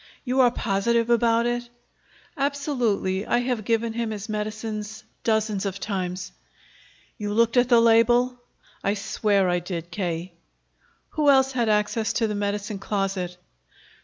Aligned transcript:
"You 0.25 0.39
are 0.41 0.49
positive 0.49 1.11
about 1.11 1.45
it?" 1.45 1.69
"Absolutely. 2.35 3.23
I 3.27 3.37
have 3.37 3.63
given 3.63 3.93
him 3.93 4.09
his 4.09 4.27
medicines 4.29 5.03
dozens 5.23 5.63
of 5.63 5.79
times." 5.79 6.31
"You 7.19 7.31
looked 7.31 7.55
at 7.55 7.69
the 7.69 7.79
label?" 7.79 8.39
"I 8.83 8.95
swear 8.95 9.47
I 9.47 9.59
did, 9.59 9.91
K." 9.91 10.33
"Who 11.09 11.29
else 11.29 11.51
had 11.51 11.69
access 11.69 12.13
to 12.13 12.25
the 12.25 12.33
medicine 12.33 12.79
closet?" 12.79 13.37